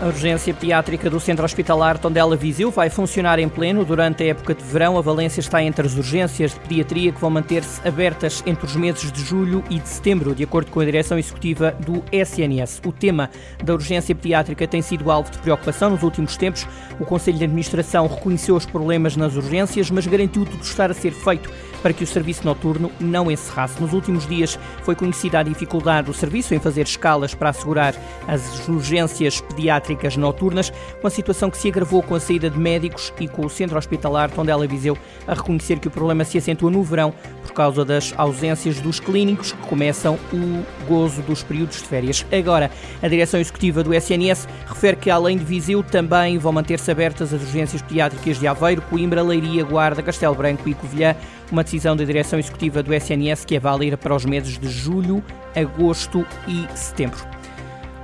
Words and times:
A 0.00 0.06
urgência 0.06 0.54
pediátrica 0.54 1.10
do 1.10 1.20
Centro 1.20 1.44
Hospitalar 1.44 1.98
Tondela 1.98 2.34
Viseu 2.34 2.70
vai 2.70 2.88
funcionar 2.88 3.38
em 3.38 3.50
pleno 3.50 3.84
durante 3.84 4.22
a 4.22 4.28
época 4.28 4.54
de 4.54 4.64
verão. 4.64 4.96
A 4.96 5.02
Valência 5.02 5.40
está 5.40 5.62
entre 5.62 5.86
as 5.86 5.94
urgências 5.94 6.54
de 6.54 6.60
pediatria 6.60 7.12
que 7.12 7.20
vão 7.20 7.28
manter-se 7.28 7.86
abertas 7.86 8.42
entre 8.46 8.64
os 8.64 8.74
meses 8.74 9.12
de 9.12 9.20
julho 9.22 9.62
e 9.68 9.78
de 9.78 9.86
setembro, 9.86 10.34
de 10.34 10.42
acordo 10.42 10.70
com 10.70 10.80
a 10.80 10.86
direção 10.86 11.18
executiva 11.18 11.72
do 11.80 12.02
SNS. 12.10 12.80
O 12.86 12.92
tema 12.92 13.28
da 13.62 13.74
urgência 13.74 14.14
pediátrica 14.14 14.66
tem 14.66 14.80
sido 14.80 15.10
alvo 15.10 15.30
de 15.30 15.38
preocupação 15.38 15.90
nos 15.90 16.02
últimos 16.02 16.34
tempos. 16.34 16.66
O 16.98 17.04
Conselho 17.04 17.36
de 17.36 17.44
Administração 17.44 18.06
reconheceu 18.06 18.56
os 18.56 18.64
problemas 18.64 19.18
nas 19.18 19.36
urgências, 19.36 19.90
mas 19.90 20.06
garantiu 20.06 20.46
tudo 20.46 20.62
estar 20.62 20.90
a 20.90 20.94
ser 20.94 21.12
feito 21.12 21.50
para 21.82 21.92
que 21.92 22.04
o 22.04 22.06
serviço 22.06 22.44
noturno 22.44 22.90
não 23.00 23.30
encerrasse. 23.30 23.80
Nos 23.80 23.92
últimos 23.92 24.26
dias 24.26 24.58
foi 24.82 24.94
conhecida 24.94 25.38
a 25.38 25.42
dificuldade 25.42 26.06
do 26.06 26.14
serviço 26.14 26.54
em 26.54 26.60
fazer 26.60 26.82
escalas 26.82 27.34
para 27.34 27.50
assegurar 27.50 27.94
as 28.26 28.68
urgências 28.68 29.40
pediátricas 29.40 30.16
noturnas, 30.16 30.72
uma 31.00 31.10
situação 31.10 31.50
que 31.50 31.58
se 31.58 31.68
agravou 31.68 32.02
com 32.02 32.14
a 32.14 32.20
saída 32.20 32.50
de 32.50 32.58
médicos 32.58 33.12
e 33.18 33.28
com 33.28 33.44
o 33.44 33.50
centro 33.50 33.78
hospitalar 33.78 34.30
Tondela 34.30 34.66
Viseu 34.66 34.96
a 35.26 35.34
reconhecer 35.34 35.78
que 35.78 35.88
o 35.88 35.90
problema 35.90 36.24
se 36.24 36.38
acentua 36.38 36.70
no 36.70 36.82
verão 36.82 37.12
por 37.42 37.52
causa 37.52 37.84
das 37.84 38.14
ausências 38.16 38.80
dos 38.80 39.00
clínicos 39.00 39.52
que 39.52 39.68
começam 39.68 40.18
o 40.32 40.64
gozo 40.86 41.22
dos 41.22 41.42
períodos 41.42 41.78
de 41.78 41.88
férias. 41.88 42.24
Agora, 42.30 42.70
a 43.02 43.08
direção 43.08 43.40
executiva 43.40 43.82
do 43.82 43.94
SNS 43.94 44.48
refere 44.66 44.96
que 44.96 45.10
além 45.10 45.36
de 45.36 45.44
Viseu 45.44 45.82
também 45.82 46.38
vão 46.38 46.52
manter-se 46.52 46.90
abertas 46.90 47.32
as 47.32 47.42
urgências 47.42 47.82
pediátricas 47.82 48.38
de 48.38 48.46
Aveiro, 48.46 48.82
Coimbra, 48.82 49.22
Leiria, 49.22 49.64
Guarda, 49.64 50.02
Castelo 50.02 50.34
Branco 50.34 50.68
e 50.68 50.74
Covilhã, 50.74 51.16
uma 51.50 51.64
decisão 51.70 51.94
da 51.94 52.02
direção 52.02 52.36
executiva 52.36 52.82
do 52.82 52.92
SNS 52.92 53.44
que 53.44 53.54
é 53.54 53.60
válida 53.60 53.96
para 53.96 54.12
os 54.12 54.24
meses 54.24 54.58
de 54.58 54.68
julho, 54.68 55.22
agosto 55.54 56.26
e 56.48 56.66
setembro. 56.76 57.20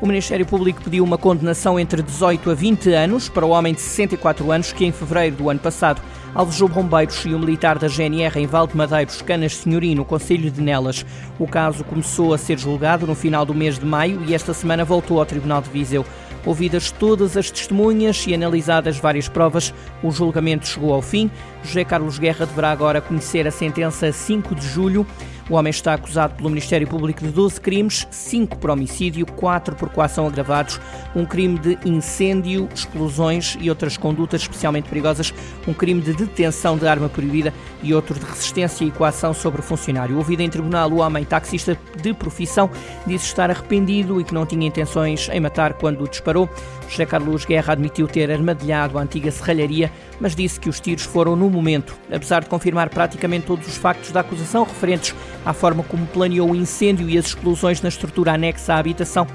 O 0.01 0.07
Ministério 0.07 0.47
Público 0.47 0.83
pediu 0.85 1.03
uma 1.03 1.19
condenação 1.19 1.81
entre 1.81 2.01
18 2.01 2.51
a 2.51 2.55
20 2.55 2.93
anos 2.93 3.29
para 3.29 3.45
o 3.45 3.51
homem 3.51 3.75
de 3.75 3.81
64 3.81 4.53
anos 4.53 4.73
que, 4.73 4.85
em 4.85 4.93
fevereiro 4.93 5.37
do 5.37 5.51
ano 5.51 5.59
passado, 5.59 6.01
alvejou 6.33 6.69
bombeiros 6.69 7.25
e 7.25 7.35
um 7.35 7.41
militar 7.41 7.77
da 7.77 7.89
GNR 7.89 8.39
em 8.39 8.47
Valde 8.47 8.77
Madeiros, 8.77 9.21
Canas 9.23 9.57
Senhorim, 9.57 9.97
no 9.97 10.05
Conselho 10.05 10.49
de 10.51 10.61
Nelas. 10.61 11.05
O 11.39 11.49
caso 11.49 11.83
começou 11.83 12.35
a 12.35 12.39
ser 12.39 12.59
julgado 12.59 13.07
no 13.07 13.15
final 13.17 13.45
do 13.45 13.55
mês 13.55 13.79
de 13.79 13.87
maio 13.87 14.23
e 14.29 14.35
esta 14.35 14.55
semana 14.55 14.85
voltou 14.85 15.19
ao 15.19 15.27
Tribunal 15.27 15.61
de 15.61 15.71
Viseu. 15.71 16.05
Ouvidas 16.47 16.93
todas 16.93 17.37
as 17.37 17.51
testemunhas 17.51 18.25
e 18.27 18.33
analisadas 18.33 18.97
várias 18.99 19.29
provas, 19.29 19.75
o 20.01 20.13
julgamento 20.13 20.67
chegou 20.67 20.95
ao 20.95 21.03
fim. 21.03 21.29
José 21.65 21.85
Carlos 21.85 22.21
Guerra 22.21 22.47
deverá 22.47 22.71
agora 22.71 23.01
conhecer 23.01 23.49
a 23.49 23.51
sentença 23.51 24.13
5 24.13 24.55
de 24.55 24.67
julho. 24.67 25.05
O 25.49 25.55
homem 25.55 25.71
está 25.71 25.95
acusado 25.95 26.35
pelo 26.35 26.49
Ministério 26.49 26.89
Público 26.89 27.25
de 27.25 27.31
12 27.31 27.61
crimes, 27.61 28.05
5 28.11 28.59
por 28.59 28.69
homicídio, 28.69 29.25
4 29.25 29.77
por 29.77 29.89
coação 29.91 30.27
agravados, 30.27 30.81
um 31.15 31.25
crime 31.25 31.57
de 31.57 31.79
incêndio, 31.85 32.69
explosões 32.75 33.57
e 33.61 33.71
outras 33.71 33.97
condutas 33.97 34.43
especialmente 34.43 34.89
perigosas, 34.89 35.33
um 35.69 35.73
crime 35.73 36.01
de 36.01 36.15
detenção 36.15 36.77
de 36.77 36.89
arma 36.89 37.09
proibida 37.09 37.55
e 37.81 37.95
outro 37.95 38.19
de 38.19 38.27
resistência 38.27 38.85
e 38.85 38.91
coação 38.91 39.33
sobre 39.33 39.61
o 39.61 39.63
funcionário. 39.63 40.17
Ouvido 40.17 40.41
em 40.41 40.51
tribunal, 40.51 40.91
o 40.91 40.99
homem 40.99 41.25
taxista 41.25 41.79
de 42.03 42.13
profissão 42.13 42.69
disse 43.07 43.27
estar 43.27 43.49
arrependido 43.49 44.21
e 44.21 44.25
que 44.25 44.35
não 44.35 44.45
tinha 44.45 44.67
intenções 44.67 45.29
em 45.29 45.39
matar 45.39 45.75
quando 45.75 46.09
disparou. 46.09 46.51
José 46.89 47.07
Carlos 47.07 47.45
Guerra 47.45 47.73
admitiu 47.73 48.09
ter 48.09 48.33
armadilhado 48.33 48.99
a 48.99 49.03
antiga 49.03 49.31
serralharia, 49.31 49.93
mas 50.21 50.35
disse 50.35 50.59
que 50.59 50.69
os 50.69 50.81
tiros 50.81 51.05
foram 51.05 51.37
no 51.37 51.49
momento. 51.49 51.97
Apesar 52.13 52.43
de 52.43 52.49
confirmar 52.49 52.91
praticamente 52.91 53.47
todos 53.47 53.69
os 53.69 53.77
factos 53.77 54.11
da 54.11 54.21
acusação 54.21 54.65
referentes 54.65 55.15
à 55.47 55.53
forma 55.53 55.85
como 55.85 56.07
planeou 56.07 56.51
o 56.51 56.57
incêndio 56.57 57.09
e 57.09 57.17
as 57.17 57.27
explosões 57.27 57.81
na 57.81 57.89
estrutura 57.89 58.35
anexa 58.35 58.75
à 58.75 58.79
habitação, 58.79 59.27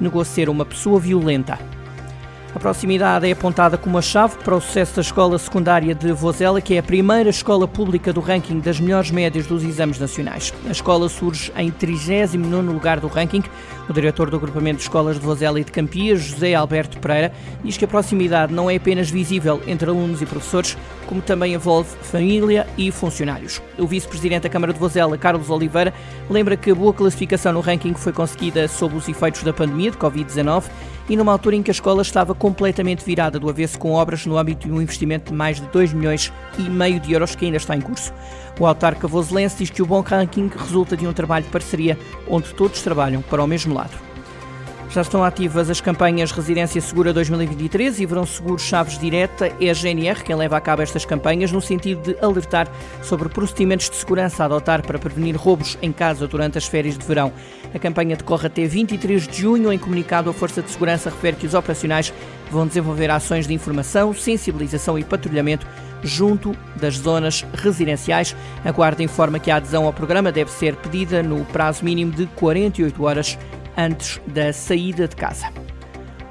negou 0.00 0.24
ser 0.24 0.48
uma 0.48 0.64
pessoa 0.64 0.98
violenta. 0.98 1.58
A 2.54 2.58
proximidade 2.58 3.26
é 3.26 3.32
apontada 3.32 3.78
como 3.78 3.96
a 3.96 4.02
chave 4.02 4.36
para 4.44 4.54
o 4.54 4.60
sucesso 4.60 4.96
da 4.96 5.00
escola 5.00 5.38
secundária 5.38 5.94
de 5.94 6.12
Vozela, 6.12 6.60
que 6.60 6.74
é 6.74 6.78
a 6.78 6.82
primeira 6.82 7.30
escola 7.30 7.66
pública 7.66 8.12
do 8.12 8.20
ranking 8.20 8.60
das 8.60 8.78
melhores 8.78 9.10
médias 9.10 9.46
dos 9.46 9.64
exames 9.64 9.98
nacionais. 9.98 10.52
A 10.68 10.70
escola 10.70 11.08
surge 11.08 11.50
em 11.56 11.70
39 11.70 12.68
lugar 12.68 13.00
do 13.00 13.08
ranking. 13.08 13.42
O 13.88 13.92
diretor 13.94 14.28
do 14.28 14.36
agrupamento 14.36 14.76
de 14.76 14.82
escolas 14.82 15.18
de 15.18 15.24
Vozela 15.24 15.58
e 15.58 15.64
de 15.64 15.72
Campias, 15.72 16.20
José 16.20 16.54
Alberto 16.54 16.98
Pereira, 16.98 17.32
diz 17.64 17.78
que 17.78 17.86
a 17.86 17.88
proximidade 17.88 18.52
não 18.52 18.70
é 18.70 18.76
apenas 18.76 19.08
visível 19.10 19.62
entre 19.66 19.88
alunos 19.88 20.20
e 20.20 20.26
professores, 20.26 20.76
como 21.06 21.22
também 21.22 21.54
envolve 21.54 21.88
família 22.02 22.66
e 22.76 22.92
funcionários. 22.92 23.62
O 23.78 23.86
vice-presidente 23.86 24.42
da 24.42 24.50
Câmara 24.50 24.74
de 24.74 24.78
Vozela, 24.78 25.16
Carlos 25.16 25.48
Oliveira, 25.48 25.92
lembra 26.28 26.54
que 26.54 26.70
a 26.70 26.74
boa 26.74 26.92
classificação 26.92 27.54
no 27.54 27.60
ranking 27.60 27.94
foi 27.94 28.12
conseguida 28.12 28.68
sob 28.68 28.94
os 28.94 29.08
efeitos 29.08 29.42
da 29.42 29.54
pandemia 29.54 29.90
de 29.90 29.96
Covid-19 29.96 30.64
e 31.08 31.16
numa 31.16 31.32
altura 31.32 31.56
em 31.56 31.62
que 31.62 31.70
a 31.70 31.72
escola 31.72 32.02
estava 32.02 32.34
completamente 32.34 33.04
virada 33.04 33.38
do 33.38 33.48
avesso 33.48 33.78
com 33.78 33.92
obras 33.92 34.26
no 34.26 34.36
âmbito 34.36 34.66
de 34.66 34.72
um 34.72 34.80
investimento 34.80 35.30
de 35.30 35.36
mais 35.36 35.60
de 35.60 35.66
2 35.68 35.92
milhões 35.92 36.32
e 36.58 36.62
meio 36.62 37.00
de 37.00 37.12
euros 37.12 37.34
que 37.34 37.44
ainda 37.44 37.56
está 37.56 37.76
em 37.76 37.80
curso. 37.80 38.12
O 38.58 38.66
autarca 38.66 39.08
voselense 39.08 39.58
diz 39.58 39.70
que 39.70 39.82
o 39.82 39.86
bom 39.86 40.00
ranking 40.00 40.50
resulta 40.54 40.96
de 40.96 41.06
um 41.06 41.12
trabalho 41.12 41.44
de 41.44 41.50
parceria 41.50 41.98
onde 42.28 42.54
todos 42.54 42.82
trabalham 42.82 43.22
para 43.22 43.42
o 43.42 43.46
mesmo 43.46 43.74
lado. 43.74 44.11
Já 44.92 45.00
estão 45.00 45.24
ativas 45.24 45.70
as 45.70 45.80
campanhas 45.80 46.32
Residência 46.32 46.78
Segura 46.78 47.14
2023 47.14 47.98
e 47.98 48.04
Verão 48.04 48.26
Seguro 48.26 48.58
Chaves 48.58 48.98
Direta. 48.98 49.50
É 49.58 49.70
a 49.70 49.72
GNR 49.72 50.22
quem 50.22 50.36
leva 50.36 50.58
a 50.58 50.60
cabo 50.60 50.82
estas 50.82 51.06
campanhas 51.06 51.50
no 51.50 51.62
sentido 51.62 52.12
de 52.12 52.22
alertar 52.22 52.68
sobre 53.02 53.30
procedimentos 53.30 53.88
de 53.88 53.96
segurança 53.96 54.42
a 54.42 54.46
adotar 54.46 54.86
para 54.86 54.98
prevenir 54.98 55.34
roubos 55.34 55.78
em 55.80 55.90
casa 55.90 56.28
durante 56.28 56.58
as 56.58 56.66
férias 56.66 56.98
de 56.98 57.06
verão. 57.06 57.32
A 57.74 57.78
campanha 57.78 58.16
decorre 58.16 58.48
até 58.48 58.66
23 58.66 59.26
de 59.26 59.40
junho. 59.40 59.72
Em 59.72 59.78
comunicado, 59.78 60.28
a 60.28 60.34
Força 60.34 60.60
de 60.60 60.70
Segurança 60.70 61.08
refere 61.08 61.38
que 61.38 61.46
os 61.46 61.54
operacionais 61.54 62.12
vão 62.50 62.66
desenvolver 62.66 63.10
ações 63.10 63.46
de 63.46 63.54
informação, 63.54 64.12
sensibilização 64.12 64.98
e 64.98 65.04
patrulhamento 65.04 65.66
junto 66.02 66.54
das 66.76 66.98
zonas 66.98 67.46
residenciais. 67.54 68.36
A 68.62 68.70
Guarda 68.70 69.02
informa 69.02 69.38
que 69.38 69.50
a 69.50 69.56
adesão 69.56 69.86
ao 69.86 69.92
programa 69.94 70.30
deve 70.30 70.50
ser 70.50 70.76
pedida 70.76 71.22
no 71.22 71.46
prazo 71.46 71.82
mínimo 71.82 72.12
de 72.12 72.26
48 72.26 73.02
horas 73.02 73.38
antes 73.76 74.20
da 74.26 74.52
saída 74.52 75.06
de 75.08 75.16
casa. 75.16 75.46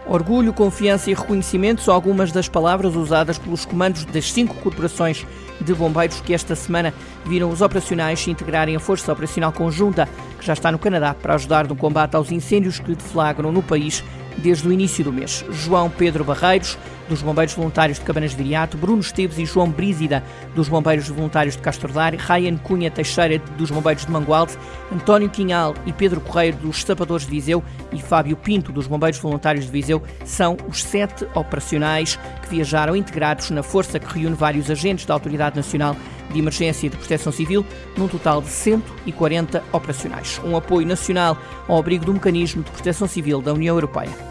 Orgulho, 0.05 0.51
confiança 0.51 1.09
e 1.09 1.13
reconhecimento 1.13 1.81
são 1.81 1.93
algumas 1.93 2.31
das 2.31 2.49
palavras 2.49 2.95
usadas 2.95 3.37
pelos 3.37 3.65
comandos 3.65 4.03
das 4.05 4.31
cinco 4.31 4.55
corporações 4.55 5.25
de 5.61 5.73
bombeiros 5.73 6.19
que 6.21 6.33
esta 6.33 6.55
semana 6.55 6.93
viram 7.25 7.49
os 7.49 7.61
operacionais 7.61 8.19
se 8.19 8.31
integrarem 8.31 8.75
à 8.75 8.79
Força 8.79 9.13
Operacional 9.13 9.51
Conjunta, 9.51 10.09
que 10.39 10.45
já 10.45 10.53
está 10.53 10.71
no 10.71 10.79
Canadá 10.79 11.13
para 11.13 11.35
ajudar 11.35 11.67
no 11.67 11.75
combate 11.75 12.15
aos 12.15 12.31
incêndios 12.31 12.79
que 12.79 12.95
deflagram 12.95 13.51
no 13.51 13.61
país 13.61 14.03
desde 14.37 14.67
o 14.67 14.73
início 14.73 15.03
do 15.03 15.13
mês. 15.13 15.45
João 15.49 15.89
Pedro 15.89 16.23
Barreiros, 16.23 16.77
dos 17.11 17.21
Bombeiros 17.21 17.53
Voluntários 17.53 17.99
de 17.99 18.05
Cabanas 18.05 18.31
de 18.31 18.37
Viriato, 18.37 18.77
Bruno 18.77 19.01
Esteves 19.01 19.37
e 19.37 19.45
João 19.45 19.69
Brízida, 19.69 20.23
dos 20.55 20.69
Bombeiros 20.69 21.09
Voluntários 21.09 21.57
de 21.57 21.61
Castrodar, 21.61 22.15
Ryan 22.15 22.55
Cunha 22.55 22.89
Teixeira, 22.89 23.37
dos 23.57 23.69
Bombeiros 23.69 24.05
de 24.05 24.11
Mangualde, 24.11 24.57
António 24.89 25.29
Quinhal 25.29 25.75
e 25.85 25.91
Pedro 25.91 26.21
Correio, 26.21 26.55
dos 26.55 26.81
Sapadores 26.81 27.25
de 27.25 27.31
Viseu 27.31 27.61
e 27.91 28.01
Fábio 28.01 28.37
Pinto, 28.37 28.71
dos 28.71 28.87
Bombeiros 28.87 29.19
Voluntários 29.19 29.65
de 29.65 29.71
Viseu, 29.71 30.01
são 30.23 30.55
os 30.69 30.81
sete 30.81 31.27
operacionais 31.35 32.17
que 32.43 32.49
viajaram 32.49 32.95
integrados 32.95 33.49
na 33.51 33.61
força 33.61 33.99
que 33.99 34.17
reúne 34.17 34.35
vários 34.35 34.71
agentes 34.71 35.05
da 35.05 35.13
Autoridade 35.13 35.57
Nacional 35.57 35.97
de 36.31 36.39
Emergência 36.39 36.87
e 36.87 36.89
de 36.89 36.95
Proteção 36.95 37.33
Civil, 37.33 37.65
num 37.97 38.07
total 38.07 38.41
de 38.41 38.47
140 38.47 39.61
operacionais. 39.73 40.39
Um 40.45 40.55
apoio 40.55 40.87
nacional 40.87 41.37
ao 41.67 41.77
abrigo 41.77 42.05
do 42.05 42.13
Mecanismo 42.13 42.63
de 42.63 42.71
Proteção 42.71 43.05
Civil 43.05 43.41
da 43.41 43.53
União 43.53 43.75
Europeia. 43.75 44.30